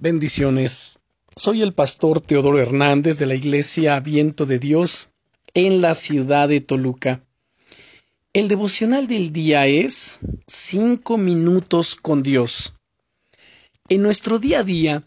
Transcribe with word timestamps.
Bendiciones. 0.00 1.00
Soy 1.34 1.60
el 1.60 1.74
pastor 1.74 2.20
Teodoro 2.20 2.60
Hernández 2.60 3.18
de 3.18 3.26
la 3.26 3.34
Iglesia 3.34 3.98
Viento 3.98 4.46
de 4.46 4.60
Dios 4.60 5.10
en 5.54 5.82
la 5.82 5.96
ciudad 5.96 6.48
de 6.48 6.60
Toluca. 6.60 7.24
El 8.32 8.46
devocional 8.46 9.08
del 9.08 9.32
día 9.32 9.66
es 9.66 10.20
Cinco 10.46 11.18
minutos 11.18 11.96
con 11.96 12.22
Dios. 12.22 12.74
En 13.88 14.02
nuestro 14.02 14.38
día 14.38 14.60
a 14.60 14.62
día 14.62 15.02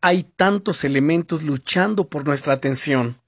hay 0.00 0.22
tantos 0.22 0.84
elementos 0.84 1.42
luchando 1.42 2.08
por 2.08 2.24
nuestra 2.24 2.52
atención. 2.52 3.20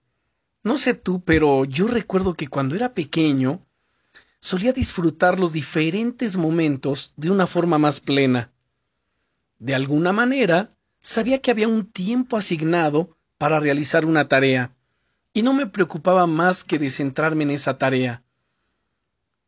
No 0.62 0.78
sé 0.78 0.94
tú, 0.94 1.24
pero 1.24 1.64
yo 1.64 1.88
recuerdo 1.88 2.34
que 2.34 2.46
cuando 2.46 2.76
era 2.76 2.94
pequeño 2.94 3.66
solía 4.38 4.72
disfrutar 4.72 5.40
los 5.40 5.52
diferentes 5.52 6.36
momentos 6.36 7.14
de 7.16 7.32
una 7.32 7.48
forma 7.48 7.78
más 7.78 7.98
plena. 7.98 8.52
De 9.58 9.74
alguna 9.74 10.12
manera, 10.12 10.68
Sabía 11.00 11.40
que 11.40 11.50
había 11.50 11.68
un 11.68 11.90
tiempo 11.90 12.36
asignado 12.36 13.16
para 13.38 13.58
realizar 13.58 14.04
una 14.04 14.28
tarea, 14.28 14.74
y 15.32 15.42
no 15.42 15.54
me 15.54 15.66
preocupaba 15.66 16.26
más 16.26 16.62
que 16.62 16.78
de 16.78 16.90
centrarme 16.90 17.44
en 17.44 17.52
esa 17.52 17.78
tarea. 17.78 18.22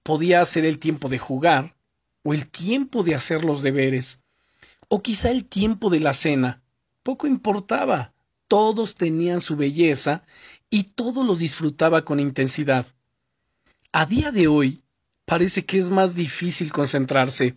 Podía 0.02 0.44
ser 0.44 0.64
el 0.64 0.78
tiempo 0.78 1.08
de 1.08 1.18
jugar, 1.18 1.76
o 2.22 2.32
el 2.32 2.48
tiempo 2.48 3.02
de 3.02 3.14
hacer 3.14 3.44
los 3.44 3.62
deberes, 3.62 4.22
o 4.88 5.02
quizá 5.02 5.30
el 5.30 5.44
tiempo 5.44 5.90
de 5.90 6.00
la 6.00 6.14
cena. 6.14 6.62
Poco 7.02 7.26
importaba. 7.26 8.12
Todos 8.48 8.94
tenían 8.94 9.40
su 9.40 9.56
belleza 9.56 10.24
y 10.70 10.84
todos 10.84 11.26
los 11.26 11.38
disfrutaba 11.38 12.04
con 12.04 12.20
intensidad. 12.20 12.86
A 13.92 14.06
día 14.06 14.30
de 14.30 14.46
hoy 14.46 14.82
parece 15.24 15.64
que 15.64 15.78
es 15.78 15.90
más 15.90 16.14
difícil 16.14 16.72
concentrarse. 16.72 17.56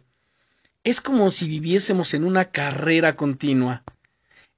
Es 0.85 1.01
como 1.01 1.31
si 1.31 1.47
viviésemos 1.47 2.13
en 2.13 2.23
una 2.23 2.51
carrera 2.51 3.15
continua. 3.15 3.83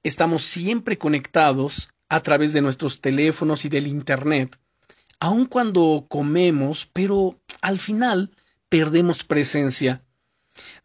Estamos 0.02 0.44
siempre 0.44 0.98
conectados 0.98 1.88
a 2.10 2.22
través 2.22 2.52
de 2.52 2.60
nuestros 2.60 3.00
teléfonos 3.00 3.64
y 3.64 3.70
del 3.70 3.86
Internet, 3.86 4.60
aun 5.20 5.46
cuando 5.46 6.04
comemos, 6.06 6.84
pero 6.92 7.40
al 7.62 7.78
final 7.78 8.30
perdemos 8.68 9.24
presencia. 9.24 10.04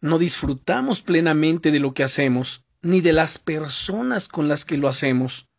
No 0.00 0.18
disfrutamos 0.18 1.02
plenamente 1.02 1.70
de 1.70 1.78
lo 1.78 1.92
que 1.92 2.04
hacemos, 2.04 2.64
ni 2.80 3.02
de 3.02 3.12
las 3.12 3.36
personas 3.36 4.28
con 4.28 4.48
las 4.48 4.64
que 4.64 4.78
lo 4.78 4.88
hacemos. 4.88 5.50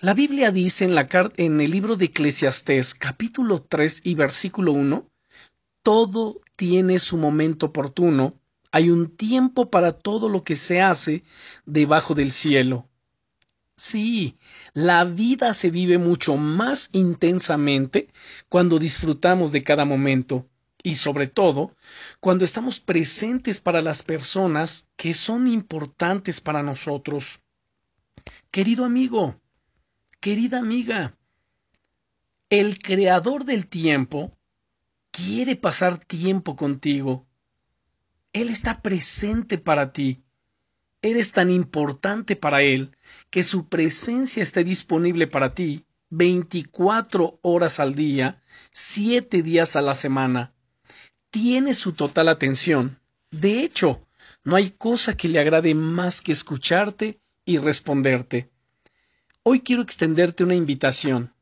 La 0.00 0.14
Biblia 0.14 0.50
dice 0.50 0.84
en, 0.84 0.96
la, 0.96 1.06
en 1.36 1.60
el 1.60 1.70
libro 1.70 1.94
de 1.94 2.06
Eclesiastés, 2.06 2.96
capítulo 2.96 3.62
3 3.62 4.00
y 4.02 4.16
versículo 4.16 4.72
1, 4.72 5.08
todo 5.84 6.40
tiene 6.56 6.98
su 6.98 7.16
momento 7.18 7.66
oportuno 7.66 8.40
hay 8.76 8.90
un 8.90 9.08
tiempo 9.08 9.70
para 9.70 9.92
todo 9.92 10.28
lo 10.28 10.44
que 10.44 10.54
se 10.54 10.82
hace 10.82 11.22
debajo 11.64 12.14
del 12.14 12.30
cielo. 12.30 12.90
Sí, 13.74 14.36
la 14.74 15.04
vida 15.04 15.54
se 15.54 15.70
vive 15.70 15.96
mucho 15.96 16.36
más 16.36 16.90
intensamente 16.92 18.10
cuando 18.50 18.78
disfrutamos 18.78 19.50
de 19.50 19.62
cada 19.64 19.86
momento 19.86 20.46
y 20.82 20.96
sobre 20.96 21.26
todo 21.26 21.74
cuando 22.20 22.44
estamos 22.44 22.78
presentes 22.78 23.62
para 23.62 23.80
las 23.80 24.02
personas 24.02 24.88
que 24.96 25.14
son 25.14 25.46
importantes 25.46 26.42
para 26.42 26.62
nosotros. 26.62 27.40
Querido 28.50 28.84
amigo, 28.84 29.40
querida 30.20 30.58
amiga, 30.58 31.16
el 32.50 32.78
creador 32.78 33.46
del 33.46 33.68
tiempo 33.68 34.36
quiere 35.12 35.56
pasar 35.56 35.96
tiempo 35.96 36.56
contigo 36.56 37.25
él 38.36 38.50
está 38.50 38.82
presente 38.82 39.56
para 39.56 39.94
ti. 39.94 40.22
Eres 41.00 41.32
tan 41.32 41.50
importante 41.50 42.36
para 42.36 42.60
Él 42.60 42.94
que 43.30 43.42
su 43.42 43.66
presencia 43.66 44.42
esté 44.42 44.62
disponible 44.62 45.26
para 45.26 45.54
ti 45.54 45.86
24 46.10 47.38
horas 47.40 47.80
al 47.80 47.94
día, 47.94 48.42
7 48.72 49.42
días 49.42 49.74
a 49.74 49.80
la 49.80 49.94
semana. 49.94 50.52
Tiene 51.30 51.72
su 51.72 51.92
total 51.92 52.28
atención. 52.28 53.00
De 53.30 53.60
hecho, 53.60 54.06
no 54.44 54.56
hay 54.56 54.70
cosa 54.70 55.16
que 55.16 55.28
le 55.28 55.40
agrade 55.40 55.74
más 55.74 56.20
que 56.20 56.32
escucharte 56.32 57.18
y 57.46 57.56
responderte. 57.56 58.50
Hoy 59.44 59.60
quiero 59.60 59.80
extenderte 59.80 60.44
una 60.44 60.54
invitación. 60.54 61.32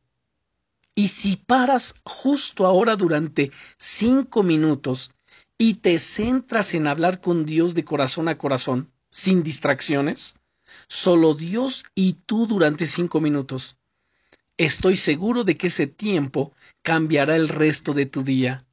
Y 0.95 1.09
si 1.09 1.35
paras 1.37 1.97
justo 2.05 2.67
ahora 2.67 2.95
durante 2.95 3.51
cinco 3.79 4.45
minutos 4.45 5.11
y 5.59 5.75
te 5.75 5.99
centras 5.99 6.75
en 6.75 6.87
hablar 6.87 7.21
con 7.21 7.47
Dios 7.47 7.75
de 7.75 7.85
corazón 7.85 8.29
a 8.29 8.39
corazón, 8.39 8.91
sin 9.11 9.43
distracciones, 9.43 10.39
solo 10.89 11.35
Dios 11.35 11.85
y 11.95 12.15
tú 12.27 12.47
durante 12.47 12.87
cinco 12.87 13.21
minutos. 13.21 13.77
Estoy 14.57 14.97
seguro 14.97 15.45
de 15.45 15.57
que 15.57 15.69
ese 15.69 15.87
tiempo 15.87 16.53
cambiará 16.83 17.37
el 17.37 17.49
resto 17.49 17.93
de 17.93 18.07
tu 18.07 18.23
día. 18.23 18.65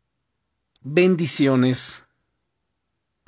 Bendiciones. 0.81 2.06